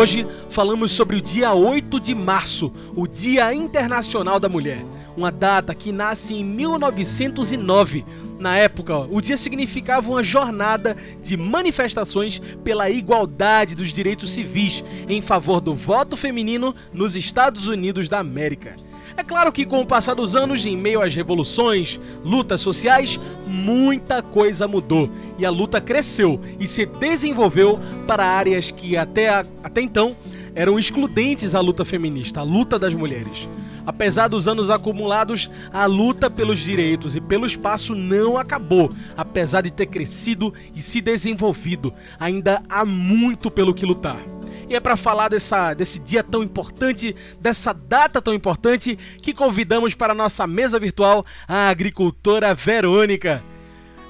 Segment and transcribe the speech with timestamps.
[0.00, 4.82] Hoje falamos sobre o dia 8 de março, o Dia Internacional da Mulher,
[5.14, 8.06] uma data que nasce em 1909
[8.38, 15.20] na época, o dia significava uma jornada de manifestações pela igualdade dos direitos civis em
[15.20, 18.76] favor do voto feminino nos Estados Unidos da América.
[19.20, 24.22] É claro que com o passar dos anos, em meio às revoluções, lutas sociais, muita
[24.22, 30.16] coisa mudou e a luta cresceu e se desenvolveu para áreas que até, até então
[30.54, 33.46] eram excludentes à luta feminista, a luta das mulheres.
[33.84, 38.90] Apesar dos anos acumulados, a luta pelos direitos e pelo espaço não acabou.
[39.18, 44.39] Apesar de ter crescido e se desenvolvido, ainda há muito pelo que lutar.
[44.68, 49.94] E é para falar dessa, desse dia tão importante, dessa data tão importante, que convidamos
[49.94, 53.42] para a nossa mesa virtual a agricultora Verônica.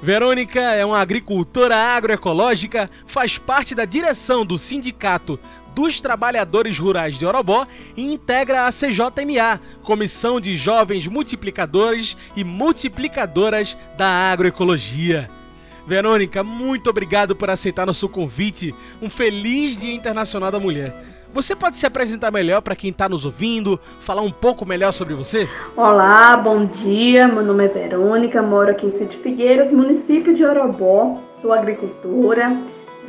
[0.03, 5.39] Verônica é uma agricultora agroecológica, faz parte da direção do Sindicato
[5.75, 13.77] dos Trabalhadores Rurais de Orobó e integra a CJMA, Comissão de Jovens Multiplicadores e Multiplicadoras
[13.97, 15.40] da Agroecologia.
[15.87, 18.75] Verônica, muito obrigado por aceitar nosso convite.
[19.01, 20.95] Um feliz Dia Internacional da Mulher.
[21.33, 25.15] Você pode se apresentar melhor para quem está nos ouvindo, falar um pouco melhor sobre
[25.15, 25.49] você?
[25.77, 27.29] Olá, bom dia.
[27.29, 31.21] Meu nome é Verônica, moro aqui em Sítio Figueiras, município de Orobó.
[31.41, 32.49] Sou agricultora,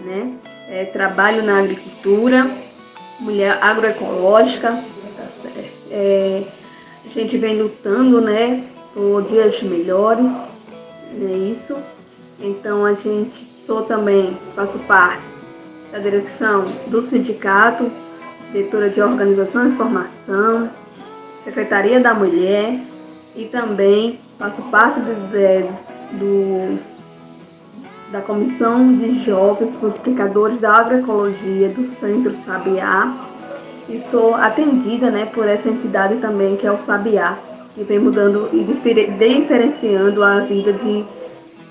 [0.06, 0.38] né?
[0.72, 2.50] é, trabalho na agricultura,
[3.20, 4.72] mulher agroecológica.
[4.72, 5.50] Tá
[5.92, 6.44] é,
[7.06, 10.32] a gente vem lutando, né, por dias melhores,
[11.14, 11.76] é isso.
[12.42, 15.24] Então a gente sou também, faço parte
[15.92, 17.92] da direção do sindicato,
[18.52, 20.70] diretora de organização e formação,
[21.44, 22.80] secretaria da mulher
[23.36, 26.80] e também faço parte do, do
[28.12, 33.16] da Comissão de Jovens Multiplicadores da Agroecologia do Centro Sabiá
[33.88, 37.38] e sou atendida né, por essa entidade também que é o Sabiá,
[37.74, 41.06] que vem mudando e diferenciando a vida de,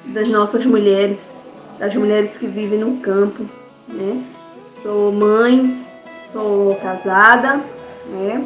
[0.07, 1.35] das nossas mulheres,
[1.79, 3.45] das mulheres que vivem no campo.
[3.89, 4.23] Né?
[4.83, 5.85] Sou mãe,
[6.33, 7.61] sou casada,
[8.11, 8.45] né?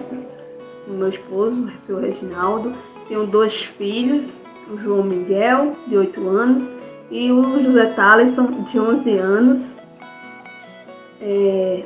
[0.86, 2.72] com meu esposo, o senhor Reginaldo,
[3.08, 6.70] tenho dois filhos, o João Miguel, de 8 anos,
[7.10, 9.74] e o José Talisson, de 11 anos.
[11.20, 11.84] É,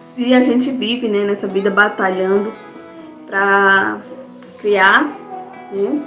[0.00, 2.52] se a gente vive né, nessa vida batalhando
[3.26, 4.00] para
[4.60, 5.04] criar
[5.72, 6.02] né,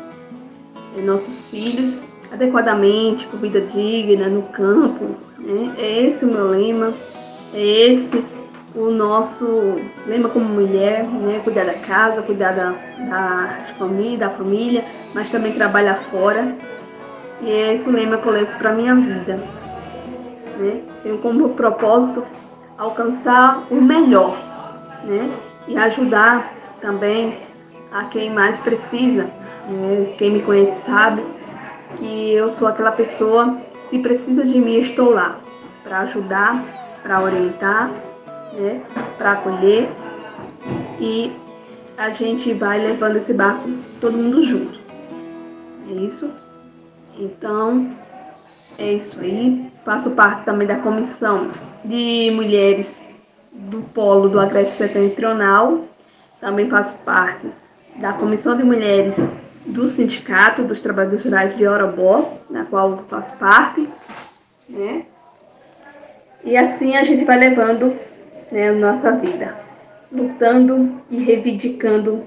[1.01, 5.15] nossos filhos adequadamente, com vida digna, no campo.
[5.37, 5.73] Né?
[5.77, 6.93] É esse o meu lema,
[7.53, 8.23] é esse
[8.75, 11.39] o nosso lema como mulher, né?
[11.43, 12.73] cuidar da casa, cuidar da,
[13.09, 14.83] da família, da família,
[15.13, 16.55] mas também trabalhar fora.
[17.41, 19.35] E é esse o lema que eu levo para minha vida.
[20.57, 20.81] Né?
[21.03, 22.25] Tenho como propósito
[22.77, 24.37] alcançar o melhor
[25.03, 25.29] né?
[25.67, 27.37] e ajudar também
[27.91, 29.29] a quem mais precisa.
[29.69, 30.13] Né?
[30.17, 31.23] Quem me conhece sabe
[31.97, 33.57] que eu sou aquela pessoa,
[33.89, 35.39] se precisa de mim, estou lá
[35.83, 36.63] para ajudar,
[37.03, 37.91] para orientar,
[38.53, 38.81] né?
[39.17, 39.89] para acolher
[40.99, 41.31] e
[41.97, 43.69] a gente vai levando esse barco
[44.01, 44.79] todo mundo junto.
[45.89, 46.33] É isso.
[47.17, 47.91] Então,
[48.77, 49.71] é isso aí.
[49.85, 51.51] Faço parte também da comissão
[51.83, 52.99] de mulheres
[53.51, 55.85] do Polo do Agreste Setentrional.
[56.41, 57.47] Também faço parte
[57.97, 59.15] da comissão de mulheres
[59.65, 63.87] do Sindicato dos Trabalhadores Rurais de Orobó, na qual faço parte.
[64.69, 65.05] Né?
[66.43, 67.95] E assim a gente vai levando
[68.51, 69.57] né, a nossa vida,
[70.11, 72.23] lutando e reivindicando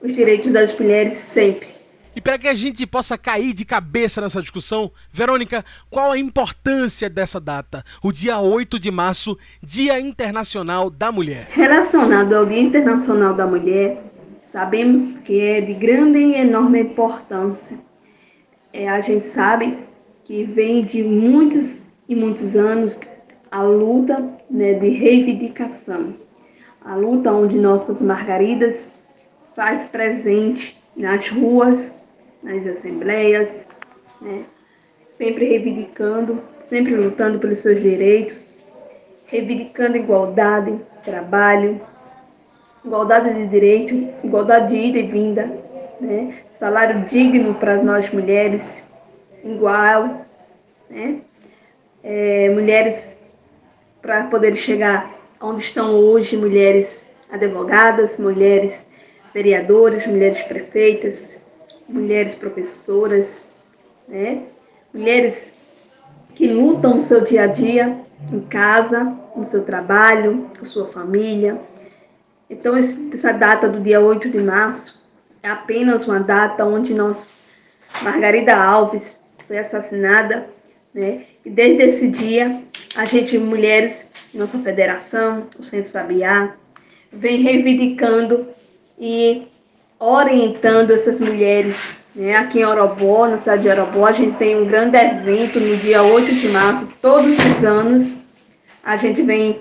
[0.00, 1.78] os direitos das mulheres sempre.
[2.14, 7.08] E para que a gente possa cair de cabeça nessa discussão, Verônica, qual a importância
[7.08, 7.84] dessa data?
[8.02, 11.46] O dia 8 de março, Dia Internacional da Mulher.
[11.50, 14.02] Relacionado ao Dia Internacional da Mulher,
[14.48, 17.78] sabemos que é de grande e enorme importância.
[18.72, 19.78] É, a gente sabe
[20.24, 23.00] que vem de muitos e muitos anos
[23.50, 26.14] a luta né, de reivindicação.
[26.84, 29.00] A luta onde nossas margaridas
[29.54, 31.94] faz presente nas ruas,
[32.42, 33.68] nas assembleias,
[34.20, 34.44] né?
[35.06, 38.54] sempre reivindicando, sempre lutando pelos seus direitos,
[39.26, 41.80] reivindicando igualdade, trabalho,
[42.84, 45.50] igualdade de direito, igualdade de ida e vinda,
[46.00, 46.34] né?
[46.58, 48.82] salário digno para nós mulheres,
[49.44, 50.26] igual,
[50.88, 51.20] né?
[52.02, 53.18] É, mulheres
[54.00, 58.88] para poder chegar onde estão hoje, mulheres advogadas, mulheres
[59.34, 61.44] vereadoras, mulheres prefeitas,
[61.88, 63.54] mulheres professoras,
[64.06, 64.44] né?
[64.92, 65.60] mulheres
[66.34, 67.98] que lutam no seu dia a dia,
[68.32, 71.60] em casa, no seu trabalho, com sua família.
[72.50, 75.00] Então, essa data do dia 8 de março
[75.42, 77.28] é apenas uma data onde nós,
[78.02, 80.46] Margarida Alves, foi assassinada,
[80.94, 81.24] né?
[81.44, 82.62] E desde esse dia,
[82.96, 86.54] a gente, mulheres, nossa federação, o Centro Sabiá,
[87.12, 88.48] vem reivindicando
[88.98, 89.46] e
[89.98, 91.96] orientando essas mulheres.
[92.14, 92.36] Né?
[92.36, 96.02] Aqui em Orobó, na cidade de Orobó, a gente tem um grande evento no dia
[96.02, 98.20] 8 de março, todos os anos.
[98.82, 99.60] A gente vem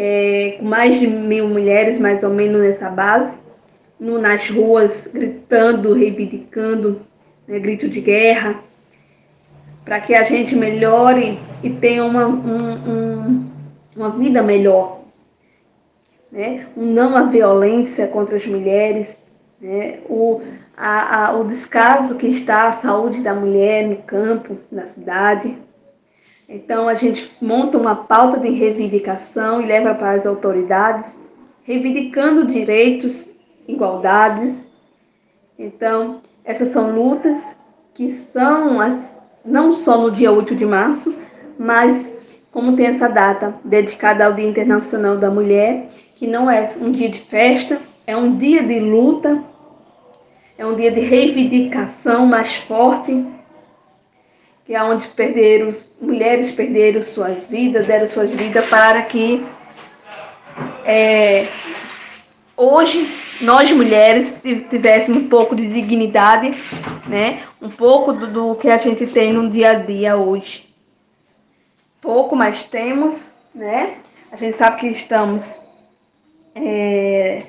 [0.00, 3.36] é, com mais de mil mulheres, mais ou menos, nessa base,
[3.98, 7.00] no, nas ruas, gritando, reivindicando,
[7.48, 8.60] né, grito de guerra,
[9.84, 13.50] para que a gente melhore e tenha uma, um, um,
[13.96, 15.00] uma vida melhor.
[16.30, 16.68] Né?
[16.76, 19.26] Um não à violência contra as mulheres,
[19.60, 19.98] né?
[20.08, 20.42] o,
[20.76, 25.58] a, a, o descaso que está a saúde da mulher no campo, na cidade.
[26.48, 31.22] Então a gente monta uma pauta de reivindicação e leva para as autoridades,
[31.62, 34.66] reivindicando direitos, igualdades.
[35.58, 37.60] Então, essas são lutas
[37.92, 39.14] que são as,
[39.44, 41.14] não só no dia 8 de março,
[41.58, 42.16] mas
[42.50, 47.10] como tem essa data dedicada ao Dia Internacional da Mulher, que não é um dia
[47.10, 49.42] de festa, é um dia de luta,
[50.56, 53.26] é um dia de reivindicação mais forte,
[54.68, 59.42] que é onde perderam, mulheres perderam suas vidas, deram suas vidas para que
[60.84, 61.46] é,
[62.54, 63.08] hoje
[63.40, 66.50] nós mulheres tivéssemos um pouco de dignidade,
[67.08, 67.44] né?
[67.62, 70.68] Um pouco do, do que a gente tem no dia a dia hoje.
[71.98, 73.96] Pouco, mas temos, né?
[74.30, 75.64] A gente sabe que estamos
[76.54, 77.44] é,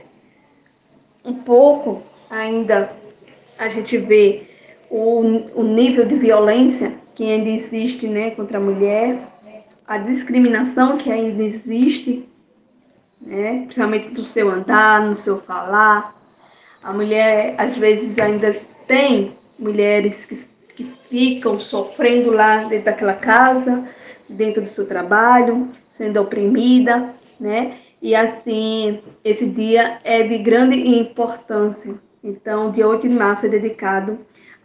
[1.25, 2.93] um pouco ainda
[3.57, 4.43] a gente vê
[4.89, 5.19] o,
[5.53, 9.19] o nível de violência que ainda existe né, contra a mulher,
[9.85, 12.29] a discriminação que ainda existe,
[13.19, 16.15] né, principalmente do seu andar, no seu falar.
[16.81, 18.55] A mulher, às vezes, ainda
[18.87, 23.85] tem mulheres que, que ficam sofrendo lá dentro daquela casa,
[24.29, 27.79] dentro do seu trabalho, sendo oprimida, né?
[28.01, 31.95] E assim, esse dia é de grande importância.
[32.23, 34.19] Então, dia 8 de março é dedicado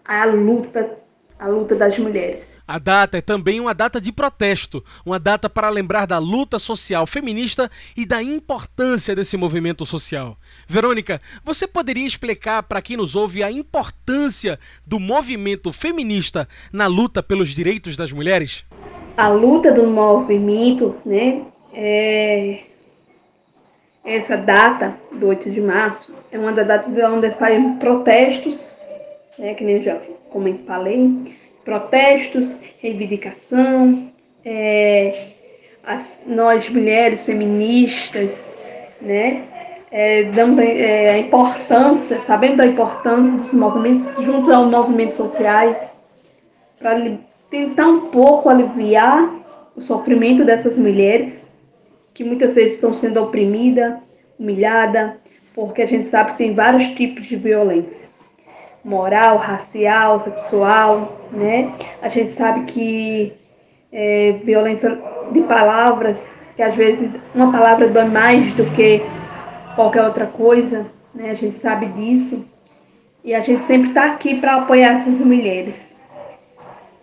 [0.05, 1.03] à luta
[1.45, 2.59] a luta das mulheres.
[2.67, 7.07] A data é também uma data de protesto, uma data para lembrar da luta social
[7.07, 10.39] feminista e da importância desse movimento social.
[10.67, 17.23] Verônica, você poderia explicar para quem nos ouve a importância do movimento feminista na luta
[17.23, 18.65] pelos direitos das mulheres?
[19.15, 21.43] A luta do movimento, né,
[21.75, 22.63] é
[24.03, 28.75] essa data do 8 de março é uma das datas onde faz protestos,
[29.39, 29.99] né, que nem já
[30.35, 31.17] como falei,
[31.65, 32.49] protestos,
[32.81, 34.11] reivindicação,
[34.45, 35.29] é,
[35.87, 38.61] as, nós mulheres feministas,
[39.01, 39.45] né,
[39.93, 45.95] é, damos é, a importância, sabendo da importância dos movimentos junto aos movimentos sociais,
[46.81, 47.17] para
[47.49, 49.33] tentar um pouco aliviar
[49.77, 51.47] o sofrimento dessas mulheres
[52.13, 54.01] que muitas vezes estão sendo oprimida,
[54.37, 55.17] humilhada,
[55.55, 58.14] porque a gente sabe que tem vários tipos de violência.
[58.85, 61.73] Moral, racial, sexual, né?
[62.03, 63.33] A gente sabe que
[63.93, 64.99] é, violência
[65.33, 69.03] de palavras, que às vezes uma palavra dói mais do que
[69.75, 71.31] qualquer outra coisa, né?
[71.31, 72.45] A gente sabe disso.
[73.25, 75.97] E a gente sempre está aqui para apoiar essas mulheres.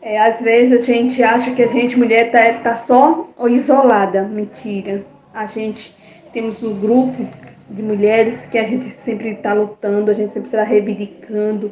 [0.01, 4.23] É, às vezes a gente acha que a gente, mulher, tá, tá só ou isolada.
[4.23, 5.03] Mentira.
[5.33, 5.95] A gente
[6.33, 7.27] temos um grupo
[7.72, 11.72] de mulheres que a gente sempre está lutando, a gente sempre está reivindicando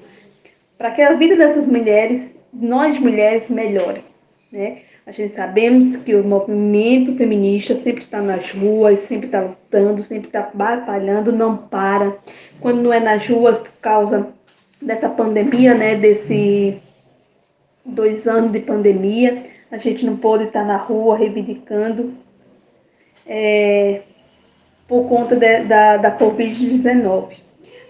[0.77, 4.01] para que a vida dessas mulheres, nós mulheres, melhore.
[4.49, 4.79] Né?
[5.05, 10.27] A gente sabemos que o movimento feminista sempre está nas ruas, sempre está lutando, sempre
[10.27, 12.15] está batalhando, não para.
[12.61, 14.29] Quando não é nas ruas por causa
[14.81, 16.77] dessa pandemia, né, desse
[17.83, 22.13] dois anos de pandemia, a gente não pôde estar na rua reivindicando
[23.27, 24.01] é,
[24.89, 27.47] por conta de, da, da Covid-19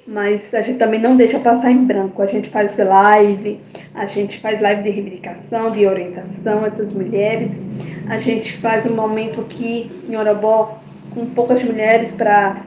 [0.10, 2.20] mas a gente também não deixa passar em branco.
[2.24, 3.62] A gente faz live,
[3.94, 7.68] a gente faz live de reivindicação, de orientação a essas mulheres.
[8.10, 10.80] A gente faz um momento aqui em Orobó
[11.14, 12.64] com poucas mulheres para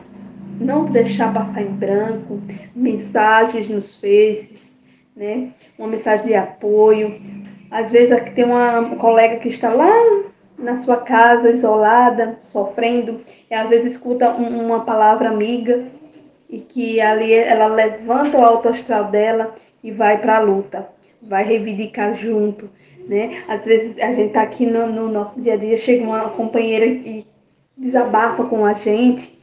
[0.60, 2.40] não deixar passar em branco,
[2.76, 4.80] mensagens nos faces,
[5.16, 5.48] né?
[5.76, 7.20] Uma mensagem de apoio.
[7.72, 9.90] Às vezes aqui tem uma colega que está lá
[10.62, 15.84] na sua casa, isolada, sofrendo, e às vezes escuta uma palavra amiga
[16.48, 20.88] e que ali ela levanta o alto astral dela e vai para a luta,
[21.20, 22.70] vai reivindicar junto,
[23.06, 23.42] né?
[23.48, 26.86] Às vezes a gente tá aqui no, no nosso dia a dia, chega uma companheira
[26.86, 27.26] e
[27.76, 29.40] desabafa com a gente.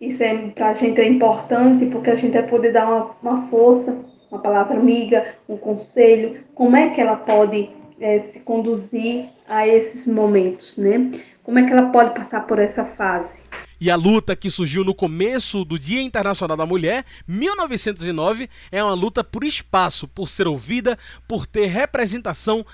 [0.00, 3.42] Isso é para a gente é importante porque a gente vai poder dar uma, uma
[3.42, 3.98] força,
[4.30, 10.06] uma palavra amiga, um conselho, como é que ela pode é, se conduzir a esses
[10.06, 11.10] momentos, né?
[11.42, 13.42] Como é que ela pode passar por essa fase?
[13.80, 18.92] E a luta que surgiu no começo do Dia Internacional da Mulher, 1909, é uma
[18.92, 22.66] luta por espaço, por ser ouvida, por ter representação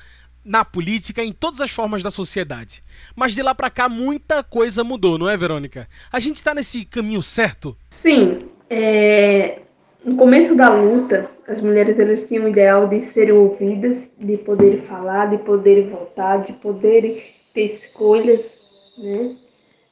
[0.44, 2.82] na política, em todas as formas da sociedade.
[3.14, 5.88] Mas de lá para cá muita coisa mudou, não é, Verônica?
[6.12, 7.76] A gente está nesse caminho certo?
[7.90, 8.48] Sim.
[8.68, 9.60] É...
[10.04, 14.76] No começo da luta, as mulheres elas tinham o ideal de serem ouvidas, de poderem
[14.76, 17.22] falar, de poderem votar, de poderem
[17.54, 18.60] ter escolhas,
[18.98, 19.34] né?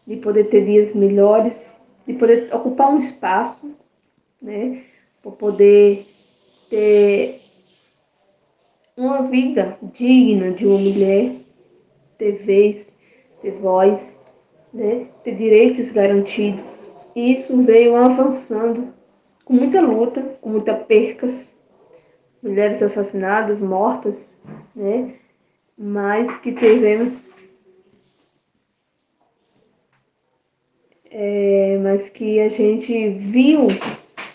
[0.07, 1.73] de poder ter dias melhores,
[2.07, 3.75] de poder ocupar um espaço,
[4.41, 4.83] né,
[5.23, 6.05] para poder
[6.69, 7.39] ter
[8.97, 11.37] uma vida digna de uma mulher,
[12.19, 12.93] ter vez,
[13.41, 14.21] ter voz,
[14.75, 16.91] né, ter direitos garantidos.
[17.15, 18.93] E isso veio avançando
[19.45, 21.55] com muita luta, com muitas percas,
[22.43, 24.41] mulheres assassinadas, mortas,
[24.75, 25.15] né,
[25.77, 27.15] mas que tivemos
[31.13, 33.69] é, mas que a gente viu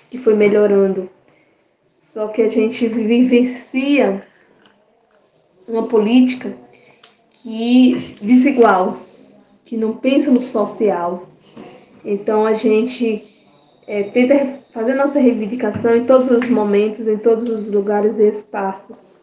[0.10, 1.10] que foi melhorando.
[2.00, 4.26] Só que a gente vivencia
[5.68, 6.56] uma política
[7.32, 9.00] que desigual,
[9.66, 11.28] que não pensa no social.
[12.06, 13.26] Então a gente
[13.88, 19.18] é, tenta fazer nossa reivindicação em todos os momentos, em todos os lugares e espaços.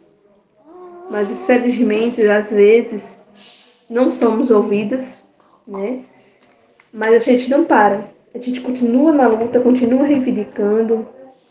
[1.10, 5.30] Mas infelizmente, às vezes, não somos ouvidas,
[5.68, 6.00] né?
[6.90, 8.08] Mas a gente não para.
[8.34, 11.06] A gente continua na luta, continua reivindicando,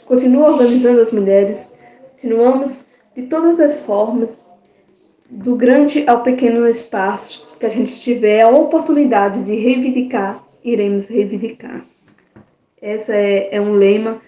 [0.05, 1.72] continua organizando as mulheres,
[2.12, 2.84] continuamos
[3.15, 4.51] de todas as formas,
[5.29, 11.86] do grande ao pequeno espaço que a gente tiver a oportunidade de reivindicar, iremos reivindicar.
[12.84, 14.22] Esse é, é um lema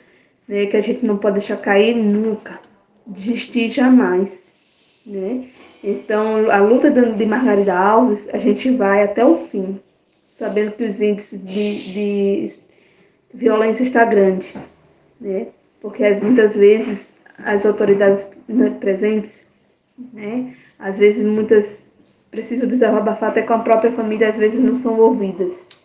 [0.47, 2.59] né, que a gente não pode deixar cair nunca,
[3.05, 4.55] desistir jamais.
[5.05, 5.49] Né?
[5.83, 9.79] Então, a luta de Margarida Alves, a gente vai até o fim
[10.25, 12.49] sabendo que os índices de, de
[13.33, 14.53] violência está grande,
[15.19, 15.47] né?
[15.79, 18.31] Porque muitas vezes as autoridades
[18.81, 19.47] presentes,
[20.13, 20.53] né?
[20.77, 21.87] Às vezes muitas
[22.29, 25.84] precisam desabafar até com a própria família, às vezes não são ouvidas.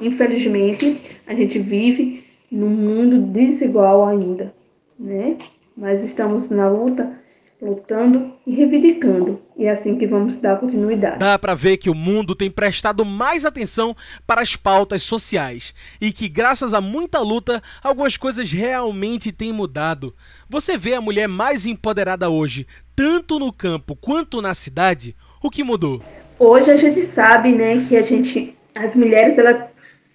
[0.00, 4.54] Infelizmente, a gente vive num mundo desigual ainda,
[4.98, 5.36] né?
[5.76, 7.18] Mas estamos na luta
[7.60, 9.40] lutando e reivindicando.
[9.56, 11.18] E é assim que vamos dar continuidade.
[11.18, 16.12] Dá para ver que o mundo tem prestado mais atenção para as pautas sociais e
[16.12, 20.14] que graças a muita luta algumas coisas realmente têm mudado.
[20.48, 25.16] Você vê a mulher mais empoderada hoje, tanto no campo quanto na cidade?
[25.42, 26.00] O que mudou?
[26.38, 29.64] Hoje a gente sabe, né, que a gente as mulheres elas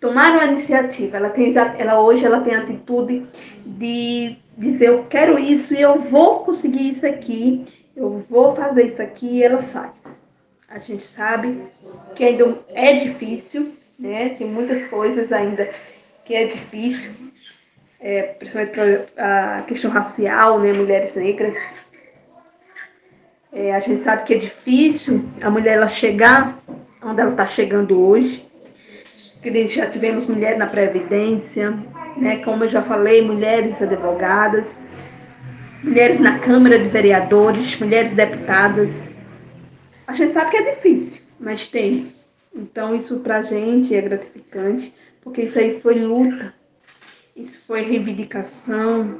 [0.03, 1.15] tomaram a iniciativa.
[1.15, 3.25] Ela tem ela hoje ela tem a atitude
[3.65, 7.63] de dizer eu quero isso e eu vou conseguir isso aqui,
[7.95, 10.21] eu vou fazer isso aqui e ela faz.
[10.67, 11.57] A gente sabe
[12.15, 14.35] que ainda é difícil, né?
[14.37, 15.69] Tem muitas coisas ainda
[16.25, 17.13] que é difícil,
[17.97, 20.73] é, principalmente a questão racial, né?
[20.73, 21.81] Mulheres negras.
[23.53, 26.59] É, a gente sabe que é difícil a mulher ela chegar
[27.01, 28.51] onde ela está chegando hoje.
[29.67, 31.77] Já tivemos mulher na Previdência,
[32.15, 32.37] né?
[32.45, 34.87] Como eu já falei, mulheres advogadas,
[35.83, 39.13] mulheres na Câmara de Vereadores, mulheres deputadas.
[40.07, 42.29] A gente sabe que é difícil, mas temos.
[42.55, 46.53] Então isso pra gente é gratificante, porque isso aí foi luta,
[47.35, 49.19] isso foi reivindicação,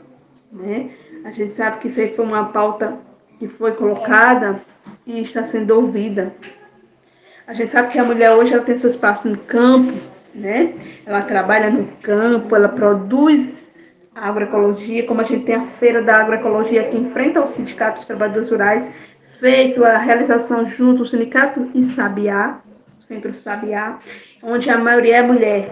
[0.49, 0.91] né?
[1.25, 2.97] A gente sabe que isso aí foi uma pauta
[3.39, 4.61] que foi colocada
[5.05, 6.33] e está sendo ouvida.
[7.45, 10.73] A gente sabe que a mulher hoje ela tem seu espaço no campo, né?
[11.05, 13.73] Ela trabalha no campo, ela produz
[14.15, 18.07] agroecologia, como a gente tem a feira da agroecologia aqui em frente ao Sindicato dos
[18.07, 18.91] Trabalhadores Rurais,
[19.39, 22.59] feito a realização junto ao Sindicato e Sabiá,
[22.99, 23.97] o Centro Sabiá,
[24.41, 25.71] onde a maioria é mulher.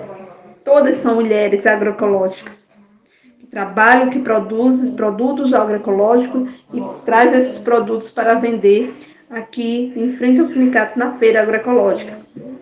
[0.64, 2.78] Todas são mulheres agroecológicas
[3.40, 8.94] que trabalham, que produzem produtos agroecológicos e trazem esses produtos para vender
[9.30, 12.18] aqui em frente ao sindicato na feira agroecológica,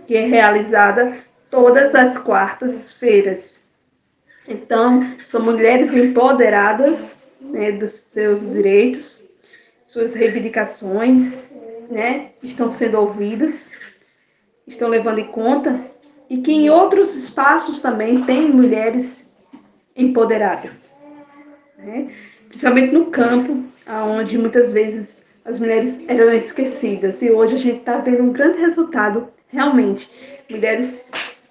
[0.06, 3.64] que é realizada todas as quartas-feiras.
[4.48, 9.24] Então, são mulheres empoderadas né, dos seus direitos,
[9.88, 11.52] suas reivindicações,
[11.90, 13.72] né, estão sendo ouvidas,
[14.68, 15.80] estão levando em conta
[16.30, 19.28] e que em outros espaços também tem mulheres
[19.96, 20.94] empoderadas,
[21.78, 22.14] né?
[22.48, 23.64] principalmente no campo,
[24.08, 28.60] onde muitas vezes as mulheres eram esquecidas e hoje a gente está vendo um grande
[28.60, 30.10] resultado realmente
[30.50, 31.04] mulheres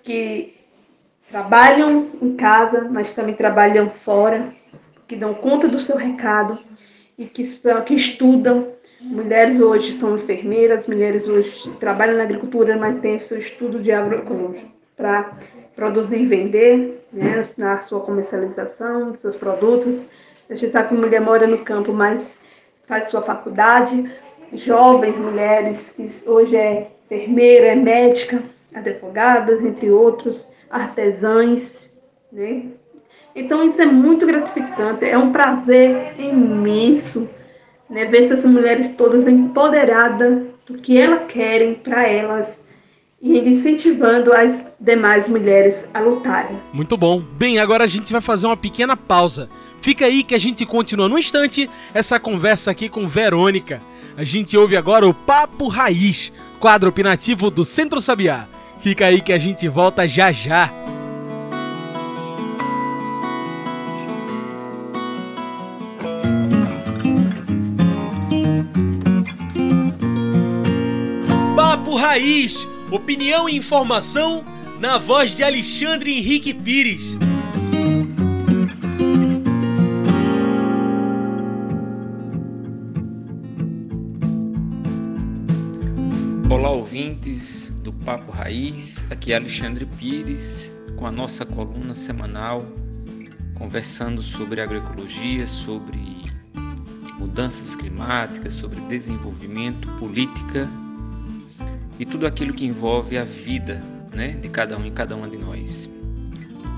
[0.09, 0.55] que
[1.31, 4.47] trabalham em casa, mas também trabalham fora,
[5.07, 6.59] que dão conta do seu recado
[7.19, 8.69] e que, são, que estudam.
[9.03, 14.65] Mulheres hoje são enfermeiras, mulheres hoje trabalham na agricultura, mas têm seu estudo de agroecologia
[14.97, 15.31] para
[15.77, 20.09] produzir e vender, né, na sua comercialização dos seus produtos.
[20.49, 22.38] A gente sabe que mulher mora no campo, mas
[22.87, 24.11] faz sua faculdade.
[24.55, 28.43] Jovens mulheres que hoje é enfermeira, é médica,
[28.75, 31.90] advogadas, entre outros, artesãs,
[32.32, 32.66] né?
[33.34, 37.28] Então isso é muito gratificante, é um prazer imenso,
[37.88, 42.66] né, ver essas mulheres todas empoderadas do que elas querem para elas
[43.20, 46.58] e incentivando as demais mulheres a lutarem.
[46.72, 47.20] Muito bom.
[47.20, 49.48] Bem, agora a gente vai fazer uma pequena pausa.
[49.80, 53.80] Fica aí que a gente continua no instante essa conversa aqui com Verônica.
[54.16, 58.48] A gente ouve agora o Papo Raiz, quadro opinativo do Centro Sabiá.
[58.80, 60.72] Fica aí que a gente volta já já.
[71.57, 74.44] Papo Raiz, opinião e informação
[74.79, 77.18] na voz de Alexandre Henrique Pires.
[86.48, 87.58] Olá, ouvintes
[88.09, 89.05] Papo Raiz.
[89.11, 92.64] Aqui é Alexandre Pires com a nossa coluna semanal
[93.53, 96.33] conversando sobre agroecologia, sobre
[97.18, 100.66] mudanças climáticas, sobre desenvolvimento, política
[101.99, 105.37] e tudo aquilo que envolve a vida né, de cada um e cada uma de
[105.37, 105.90] nós.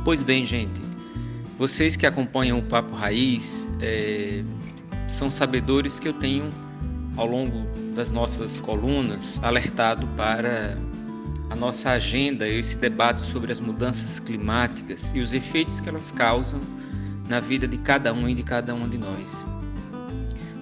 [0.05, 0.83] Pois bem, gente,
[1.57, 4.43] vocês que acompanham o Papo Raiz é,
[5.07, 6.53] são sabedores que eu tenho
[7.17, 10.77] ao longo das nossas colunas alertado para
[11.51, 16.61] a nossa agenda, esse debate sobre as mudanças climáticas e os efeitos que elas causam
[17.29, 19.45] na vida de cada um e de cada uma de nós.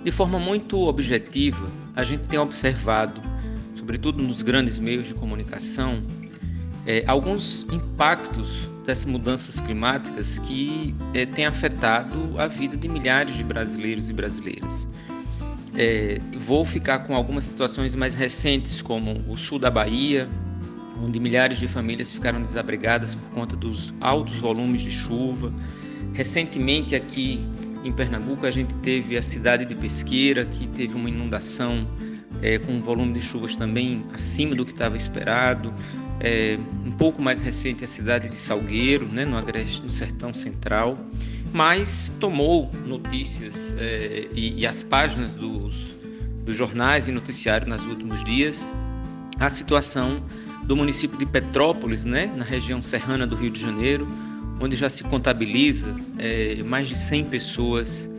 [0.02, 3.20] De forma muito objetiva, a gente tem observado,
[3.74, 6.02] sobretudo nos grandes meios de comunicação,
[6.86, 13.44] é, alguns impactos dessas mudanças climáticas que é, têm afetado a vida de milhares de
[13.44, 14.88] brasileiros e brasileiras.
[15.74, 20.26] É, vou ficar com algumas situações mais recentes, como o sul da Bahia,
[21.02, 25.52] onde milhares de famílias ficaram desabrigadas por conta dos altos volumes de chuva.
[26.12, 27.44] Recentemente, aqui
[27.84, 31.86] em Pernambuco, a gente teve a cidade de Pesqueira, que teve uma inundação
[32.42, 35.72] é, com um volume de chuvas também acima do que estava esperado.
[36.20, 40.98] É, um pouco mais recente, a cidade de Salgueiro, né, no Agreste, no Sertão Central,
[41.52, 45.96] mas tomou notícias é, e, e, as páginas dos,
[46.44, 48.72] dos jornais e noticiários nos últimos dias
[49.38, 50.20] a situação
[50.68, 54.06] do município de Petrópolis, né, na região serrana do Rio de Janeiro,
[54.60, 58.10] onde já se contabiliza é, mais de 100 pessoas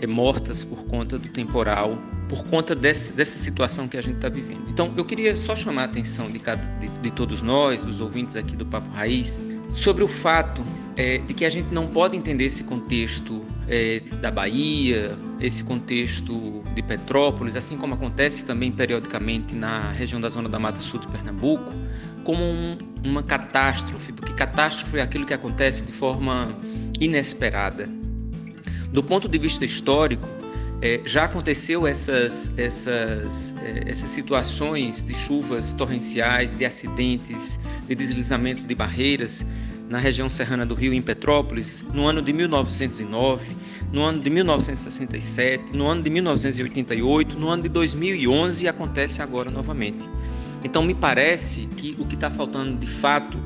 [0.00, 4.30] é, mortas por conta do temporal, por conta desse, dessa situação que a gente está
[4.30, 4.70] vivendo.
[4.70, 8.56] Então, eu queria só chamar a atenção de, de, de, todos nós, dos ouvintes aqui
[8.56, 9.38] do Papo Raiz,
[9.74, 10.64] sobre o fato
[10.96, 16.62] é, de que a gente não pode entender esse contexto é, da Bahia, esse contexto
[16.74, 21.06] de Petrópolis, assim como acontece também periodicamente na região da Zona da Mata Sul de
[21.08, 21.72] Pernambuco,
[22.24, 26.54] como um, uma catástrofe, porque catástrofe é aquilo que acontece de forma
[27.00, 27.88] inesperada.
[28.92, 30.26] Do ponto de vista histórico,
[30.80, 38.64] é, já aconteceu essas, essas, é, essas situações de chuvas torrenciais, de acidentes, de deslizamento
[38.64, 39.44] de barreiras
[39.88, 43.56] na região serrana do Rio, em Petrópolis, no ano de 1909,
[43.92, 49.50] no ano de 1967, no ano de 1988, no ano de 2011 e acontece agora
[49.50, 50.04] novamente.
[50.62, 53.38] Então, me parece que o que está faltando de fato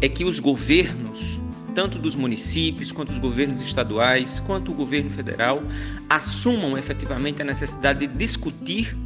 [0.00, 1.40] é que os governos,
[1.74, 5.62] tanto dos municípios, quanto os governos estaduais, quanto o governo federal,
[6.08, 8.96] assumam efetivamente a necessidade de discutir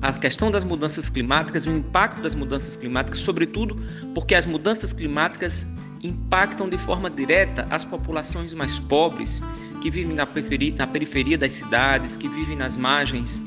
[0.00, 3.76] a questão das mudanças climáticas, o impacto das mudanças climáticas, sobretudo
[4.14, 5.66] porque as mudanças climáticas
[6.02, 9.42] impactam de forma direta as populações mais pobres
[9.86, 13.40] que vivem na periferia, na periferia das cidades, que vivem nas margens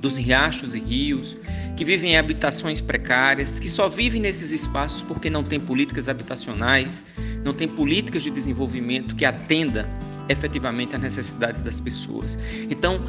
[0.00, 1.36] dos riachos e rios,
[1.76, 7.04] que vivem em habitações precárias, que só vivem nesses espaços porque não tem políticas habitacionais,
[7.44, 9.88] não tem políticas de desenvolvimento que atenda
[10.28, 12.36] efetivamente às necessidades das pessoas.
[12.68, 13.00] Então,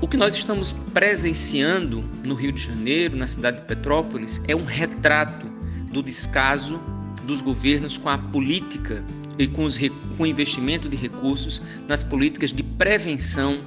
[0.00, 4.64] o que nós estamos presenciando no Rio de Janeiro, na cidade de Petrópolis, é um
[4.64, 5.48] retrato
[5.90, 6.78] do descaso
[7.24, 9.04] dos governos com a política
[9.42, 13.58] e com, os, com o investimento de recursos nas políticas de prevenção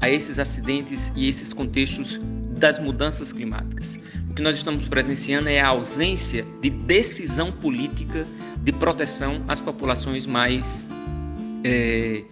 [0.00, 2.20] a esses acidentes e esses contextos
[2.58, 3.98] das mudanças climáticas.
[4.28, 8.26] O que nós estamos presenciando é a ausência de decisão política
[8.58, 10.84] de proteção às populações mais,
[11.64, 12.22] é,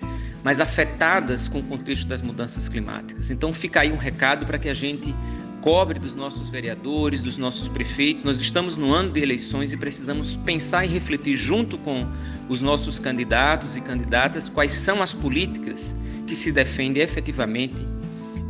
[0.44, 3.30] mais afetadas com o contexto das mudanças climáticas.
[3.30, 5.14] Então, fica aí um recado para que a gente
[5.61, 8.25] cobre dos nossos vereadores, dos nossos prefeitos.
[8.25, 12.07] Nós estamos no ano de eleições e precisamos pensar e refletir junto com
[12.49, 15.94] os nossos candidatos e candidatas quais são as políticas
[16.27, 17.87] que se defendem efetivamente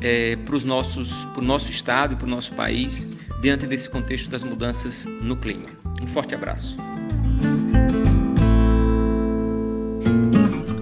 [0.00, 5.06] é, para o nosso estado e para o nosso país diante desse contexto das mudanças
[5.22, 5.66] no clima.
[6.00, 6.76] Um forte abraço.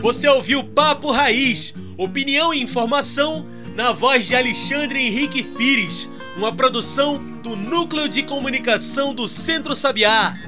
[0.01, 7.18] Você ouviu Papo Raiz, opinião e informação na voz de Alexandre Henrique Pires uma produção
[7.42, 10.38] do Núcleo de Comunicação do Centro Sabiá.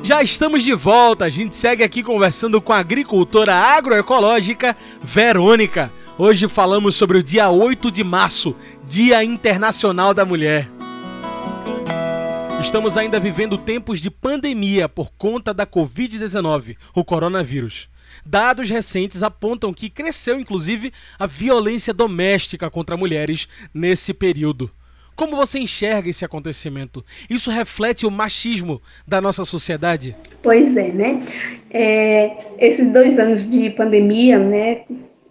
[0.00, 5.92] Já estamos de volta, a gente segue aqui conversando com a agricultora agroecológica Verônica.
[6.16, 8.54] Hoje falamos sobre o dia 8 de março,
[8.86, 10.70] Dia Internacional da Mulher.
[12.60, 17.92] Estamos ainda vivendo tempos de pandemia por conta da Covid-19, o coronavírus.
[18.24, 24.70] Dados recentes apontam que cresceu, inclusive, a violência doméstica contra mulheres nesse período.
[25.16, 27.04] Como você enxerga esse acontecimento?
[27.30, 30.16] Isso reflete o machismo da nossa sociedade?
[30.42, 31.22] Pois é, né?
[31.70, 34.82] É, esses dois anos de pandemia, né?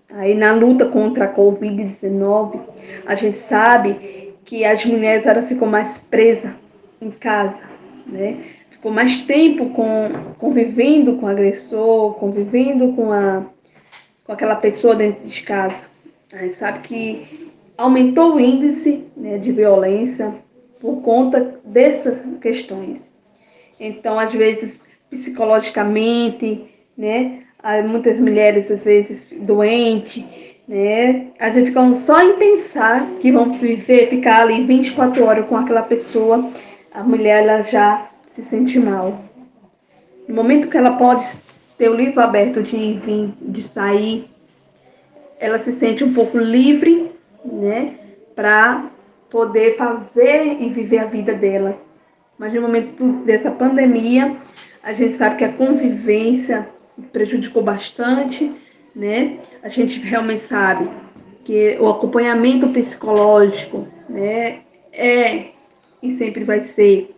[0.10, 2.62] Aí na luta contra a Covid-19,
[3.06, 6.54] a gente sabe que as mulheres ficam mais presas
[7.02, 7.64] em casa,
[8.06, 8.38] né?
[8.84, 13.46] Ficou mais tempo com, convivendo com o agressor, convivendo com, a,
[14.26, 15.86] com aquela pessoa dentro de casa.
[16.34, 20.36] A gente sabe que aumentou o índice né, de violência
[20.82, 23.14] por conta dessas questões.
[23.80, 26.66] Então, às vezes, psicologicamente,
[26.98, 27.44] né,
[27.88, 30.26] muitas mulheres, às vezes, doentes,
[30.68, 35.56] né, a gente fica só em pensar que vão viver, ficar ali 24 horas com
[35.56, 36.52] aquela pessoa,
[36.94, 39.24] a mulher ela já se sente mal.
[40.28, 41.28] No momento que ela pode
[41.78, 44.28] ter o livro aberto de ir, vir, de sair,
[45.40, 47.12] ela se sente um pouco livre,
[47.46, 47.96] né,
[48.36, 48.90] para
[49.30, 51.80] poder fazer e viver a vida dela.
[52.38, 54.36] Mas no momento dessa pandemia,
[54.82, 56.68] a gente sabe que a convivência
[57.12, 58.52] prejudicou bastante,
[58.96, 59.40] né?
[59.62, 60.90] A gente realmente sabe
[61.44, 65.50] que o acompanhamento psicológico, né, é
[66.02, 67.16] e sempre vai ser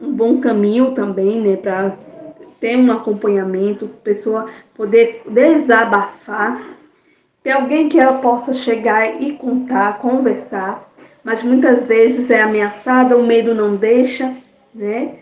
[0.00, 1.96] um bom caminho também, né, para
[2.60, 6.60] ter um acompanhamento, pessoa poder desabafar,
[7.42, 10.88] ter alguém que ela possa chegar e contar, conversar,
[11.22, 14.34] mas muitas vezes é ameaçada, o medo não deixa,
[14.74, 15.16] né?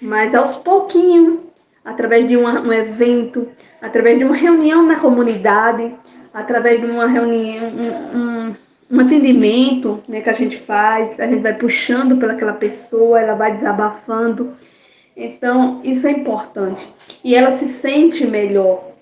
[0.00, 1.38] Mas aos pouquinhos,
[1.84, 3.48] através de uma, um evento,
[3.80, 5.94] através de uma reunião na comunidade,
[6.32, 8.54] através de uma reunião, um,
[8.92, 13.54] um atendimento né, que a gente faz, a gente vai puxando pelaquela pessoa, ela vai
[13.54, 14.52] desabafando.
[15.16, 16.86] Então, isso é importante.
[17.24, 18.92] E ela se sente melhor,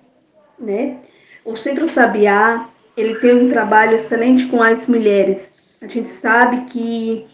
[0.57, 0.99] né?
[1.45, 5.79] O Centro Sabiá, ele tem um trabalho excelente com as mulheres.
[5.83, 7.27] A gente sabe que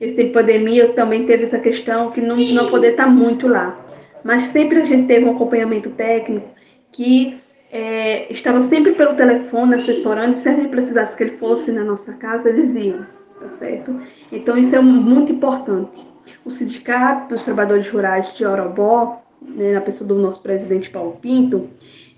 [0.00, 3.76] esse pandemia também teve essa questão que não, não poder estar muito lá.
[4.22, 6.48] Mas sempre a gente teve um acompanhamento técnico
[6.92, 7.38] que
[7.74, 12.12] é, estava sempre pelo telefone assessorando, se a gente precisasse que ele fosse na nossa
[12.12, 13.04] casa, eles iam,
[13.40, 14.00] tá certo?
[14.30, 16.06] Então isso é muito importante.
[16.44, 21.68] O Sindicato dos Trabalhadores Rurais de Orobó, né, na pessoa do nosso presidente Paulo Pinto,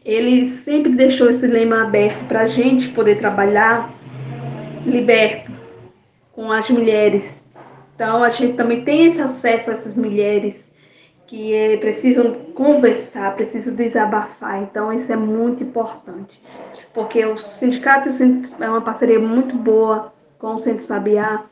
[0.05, 3.91] ele sempre deixou esse lema aberto para a gente poder trabalhar
[4.85, 5.51] liberto
[6.33, 7.43] com as mulheres.
[7.95, 10.76] Então a gente também tem esse acesso a essas mulheres
[11.27, 14.63] que é preciso conversar, preciso desabafar.
[14.63, 16.41] Então, isso é muito importante,
[16.95, 18.09] porque o sindicato
[18.61, 21.45] é uma parceria muito boa com o Centro Sabiá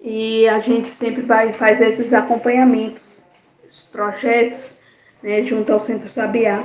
[0.00, 3.22] e a gente sempre vai faz esses acompanhamentos,
[3.64, 4.80] esses projetos,
[5.22, 6.64] né, junto ao Centro Sabiá.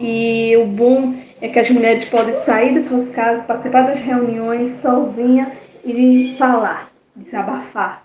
[0.00, 4.72] E o bom é que as mulheres podem sair das suas casas, participar das reuniões
[4.72, 5.52] sozinha
[5.84, 8.02] e falar, desabafar.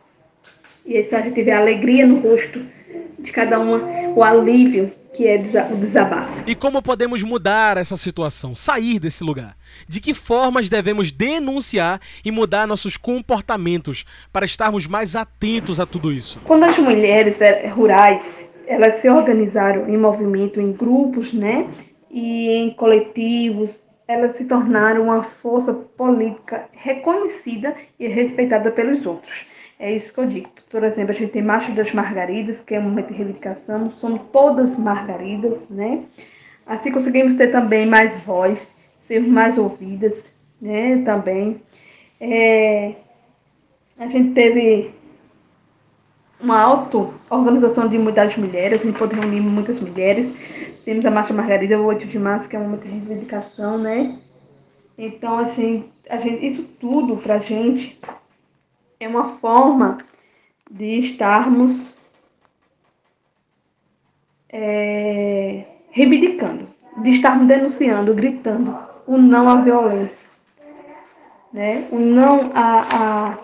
[0.85, 2.61] E a gente vê a alegria no rosto
[3.17, 5.37] de cada uma, o alívio que é
[5.71, 6.43] o desabafo.
[6.47, 9.55] E como podemos mudar essa situação, sair desse lugar?
[9.87, 16.11] De que formas devemos denunciar e mudar nossos comportamentos para estarmos mais atentos a tudo
[16.11, 16.41] isso?
[16.45, 21.67] Quando as mulheres é, rurais elas se organizaram em movimento, em grupos, né?
[22.09, 29.45] E em coletivos, elas se tornaram uma força política reconhecida e respeitada pelos outros.
[29.79, 30.49] É isso que eu digo.
[30.69, 34.21] Por exemplo, a gente tem Marcha das Margaridas, que é um momento de reivindicação, somos
[34.31, 36.03] todas margaridas, né?
[36.65, 41.03] Assim conseguimos ter também mais voz, ser mais ouvidas, né?
[41.03, 41.61] Também.
[42.19, 42.93] É,
[43.97, 44.91] a gente teve
[46.39, 50.35] uma auto-organização de das mulheres, a gente pode reunir muitas mulheres.
[50.85, 54.17] Temos a Marcha Margarida, o 8 de março, que é um momento de reivindicação, né?
[54.97, 57.99] Então, assim, a gente, isso tudo pra gente
[59.03, 59.97] é uma forma
[60.69, 61.97] de estarmos
[64.49, 70.27] é, reivindicando, de estarmos denunciando, gritando o não à violência,
[71.51, 71.87] né?
[71.91, 73.37] o não à,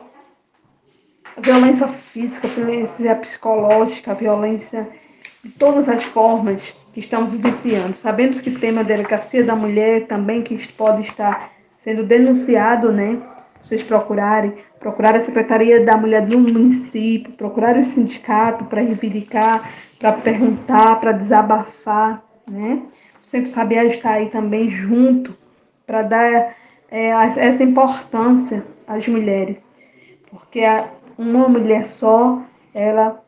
[1.37, 4.87] à violência física, violência psicológica, violência
[5.43, 7.95] de todas as formas que estamos vivenciando.
[7.95, 13.21] Sabemos que tem a delegacia da mulher também que pode estar sendo denunciado, né?
[13.61, 19.69] Vocês procurarem, procurar a Secretaria da Mulher do município, procurar o sindicato para reivindicar,
[19.99, 22.81] para perguntar, para desabafar, né?
[23.21, 25.35] O Centro Sabiá está aí também junto
[25.85, 26.55] para dar
[26.89, 29.73] é, essa importância às mulheres,
[30.31, 30.61] porque
[31.17, 32.41] uma mulher só,
[32.73, 33.23] ela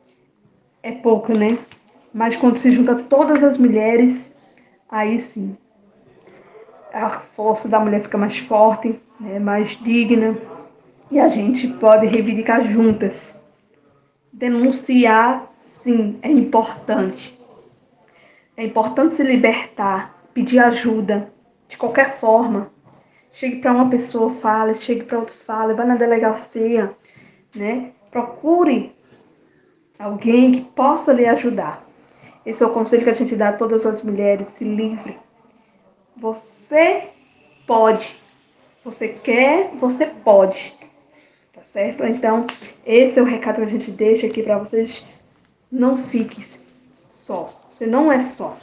[0.82, 1.60] é pouca, né?
[2.14, 4.32] Mas quando se junta todas as mulheres,
[4.90, 5.56] aí sim,
[6.94, 9.40] a força da mulher fica mais forte, né?
[9.40, 10.38] mais digna,
[11.10, 13.42] e a gente pode reivindicar juntas.
[14.34, 17.40] Denunciar, sim, é importante.
[18.58, 21.32] É importante se libertar, pedir ajuda,
[21.68, 22.72] de qualquer forma.
[23.32, 26.96] Chegue para uma pessoa, fale, chegue para outra, fale, vá na delegacia,
[27.56, 27.92] né?
[28.10, 28.94] Procure
[29.98, 31.86] alguém que possa lhe ajudar.
[32.46, 35.18] Esse é o conselho que a gente dá a todas as mulheres: se livre.
[36.18, 37.10] Você
[37.66, 38.21] pode.
[38.84, 40.74] Você quer, você pode.
[41.54, 42.04] Tá certo?
[42.04, 42.46] Então,
[42.86, 45.06] esse é o recado que a gente deixa aqui para vocês.
[45.72, 46.44] Não fique
[47.10, 47.54] só.
[47.70, 48.56] Você não é só.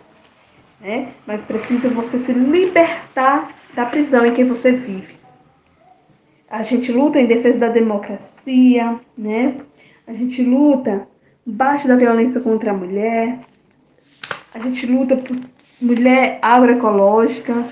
[0.81, 1.13] Né?
[1.27, 5.19] Mas precisa você se libertar da prisão em que você vive
[6.51, 9.57] a gente luta em defesa da democracia, né?
[10.07, 11.07] A gente luta
[11.45, 13.39] baixo da violência contra a mulher.
[14.55, 15.37] A gente luta por
[15.81, 17.65] mulher agroecológica.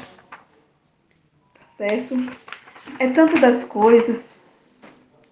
[1.77, 2.17] Certo?
[2.99, 4.45] É tanto das coisas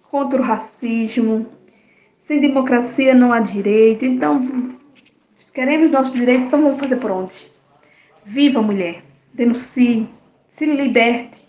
[0.09, 1.47] contra o racismo.
[2.19, 4.05] Sem democracia não há direito.
[4.05, 4.77] Então,
[5.53, 7.33] queremos nosso direito, então vamos fazer por onde?
[8.25, 9.03] Viva mulher,
[9.33, 10.09] denuncie,
[10.49, 11.45] se liberte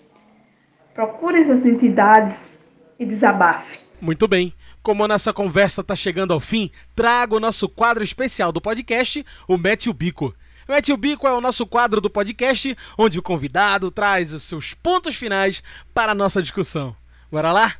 [0.97, 2.59] Procure essas entidades
[2.99, 3.79] e desabafe.
[4.01, 4.51] Muito bem.
[4.83, 9.23] Como a nossa conversa está chegando ao fim, trago o nosso quadro especial do podcast,
[9.47, 10.35] o Mete o Bico.
[10.68, 14.74] Mete o Bico é o nosso quadro do podcast, onde o convidado traz os seus
[14.74, 15.62] pontos finais
[15.94, 16.96] para a nossa discussão.
[17.31, 17.74] Bora lá?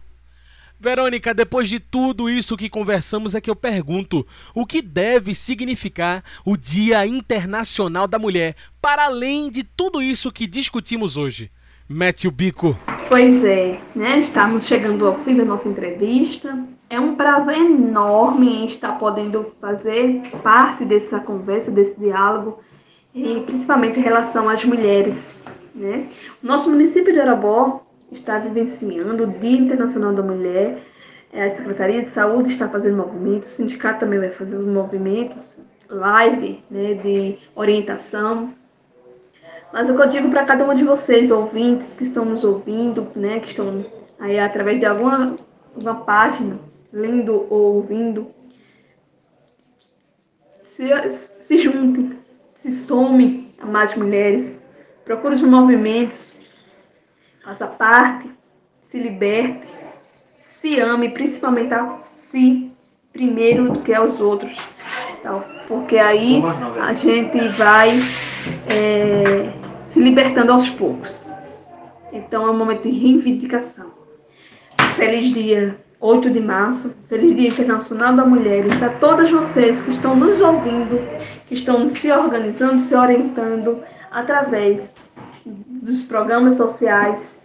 [0.79, 6.23] Verônica, depois de tudo isso que conversamos, é que eu pergunto: o que deve significar
[6.45, 11.51] o Dia Internacional da Mulher, para além de tudo isso que discutimos hoje?
[11.89, 12.79] Mete o bico.
[13.09, 14.21] Pois é, né?
[14.21, 16.57] Estamos chegando ao fim da nossa entrevista.
[16.89, 22.61] É um prazer enorme estar podendo fazer parte dessa conversa, desse diálogo,
[23.45, 25.39] principalmente em relação às mulheres.
[25.75, 26.07] Né?
[26.43, 30.83] O nosso município de Arabó está vivenciando o Dia Internacional da Mulher.
[31.33, 35.59] É, a Secretaria de Saúde está fazendo movimentos, o sindicato também vai fazer os movimentos,
[35.89, 38.55] live né, de orientação
[39.73, 43.09] mas o que eu digo para cada um de vocês, ouvintes que estão nos ouvindo,
[43.15, 43.85] né, que estão
[44.19, 45.37] aí através de alguma
[45.77, 46.59] uma página,
[46.91, 48.29] lendo ou ouvindo,
[50.63, 52.19] se, se juntem,
[52.57, 54.61] se somem a mais mulheres,
[55.05, 56.37] procure os movimentos,
[57.45, 58.29] faça parte,
[58.87, 59.69] se liberte,
[60.41, 62.73] se ame, principalmente a si,
[63.13, 64.57] primeiro do que aos outros
[65.27, 65.41] Tá?
[65.67, 66.41] Porque aí
[66.81, 67.91] a gente vai
[68.71, 69.53] é,
[69.89, 71.33] se libertando aos poucos.
[72.13, 73.91] Então é um momento de reivindicação.
[74.95, 78.67] Feliz dia 8 de março, feliz Dia Internacional da Mulher.
[78.67, 81.01] E a todas vocês que estão nos ouvindo,
[81.47, 84.95] que estão se organizando, se orientando através
[85.45, 87.43] dos programas sociais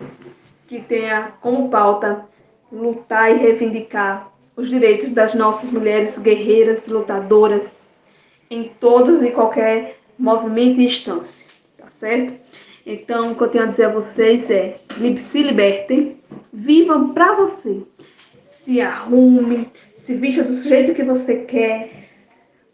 [0.68, 2.26] que tenha como pauta
[2.72, 7.88] lutar e reivindicar os direitos das nossas mulheres guerreiras, lutadoras,
[8.50, 12.34] em todos e qualquer movimento e instância, tá certo?
[12.86, 14.76] Então, o que eu tenho a dizer a vocês é:
[15.18, 16.20] se libertem,
[16.52, 17.82] vivam para você,
[18.64, 21.90] se arrume, se vista do jeito que você quer,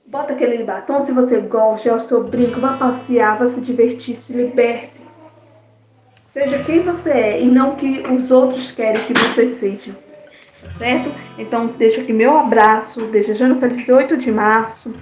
[0.06, 4.16] bota aquele batom se você gosta, é o seu brinco, vá passear, vá se divertir,
[4.16, 4.92] se liberte.
[6.32, 10.08] Seja quem você é e não que os outros querem que você seja
[10.78, 11.10] certo?
[11.38, 14.94] Então, deixo aqui meu abraço, desejando feliz 8 de março.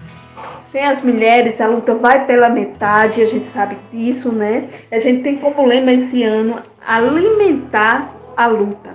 [0.60, 4.70] Sem as mulheres, a luta vai pela metade, a gente sabe disso, né?
[4.92, 8.95] A gente tem como lema esse ano alimentar a luta,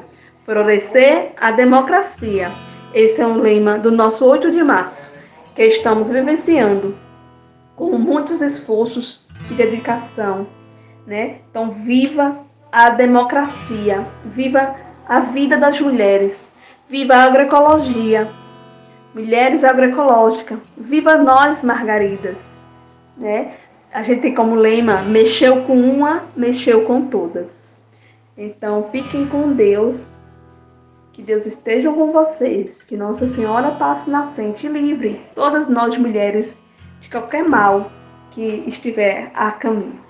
[0.51, 2.51] florescer a democracia.
[2.93, 5.13] Esse é um lema do nosso 8 de março,
[5.55, 6.97] que estamos vivenciando
[7.77, 10.49] com muitos esforços e dedicação,
[11.07, 11.37] né?
[11.49, 12.37] Então, viva
[12.73, 14.75] a democracia, viva
[15.09, 16.51] a vida das mulheres,
[16.89, 18.27] Viva a agroecologia!
[19.15, 20.59] Mulheres agroecológicas!
[20.77, 22.59] Viva nós, Margaridas!
[23.17, 23.53] Né?
[23.93, 27.85] A gente tem como lema: mexeu com uma, mexeu com todas.
[28.37, 30.20] Então, fiquem com Deus.
[31.13, 32.83] Que Deus esteja com vocês.
[32.83, 36.63] Que Nossa Senhora passe na frente e livre todas nós mulheres
[37.01, 37.91] de qualquer mal
[38.31, 40.01] que estiver a caminho.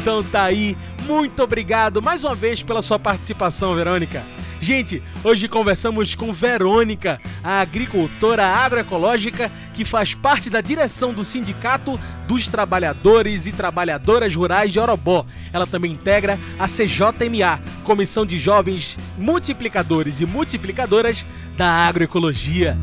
[0.00, 0.76] Então tá aí.
[1.06, 4.39] Muito obrigado mais uma vez pela sua participação, Verônica.
[4.60, 11.98] Gente, hoje conversamos com Verônica, a agricultora agroecológica que faz parte da direção do Sindicato
[12.28, 15.24] dos Trabalhadores e Trabalhadoras Rurais de Orobó.
[15.50, 21.24] Ela também integra a CJMA, Comissão de Jovens Multiplicadores e Multiplicadoras
[21.56, 22.76] da Agroecologia.